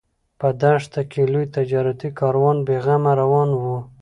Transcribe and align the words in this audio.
په 0.39 0.47
دښته 0.61 1.01
کې 1.11 1.21
لوی 1.31 1.45
تجارتي 1.55 2.09
کاروان 2.19 2.57
بې 2.67 2.77
غمه 2.85 3.13
روان 3.21 3.49
و. 3.55 3.63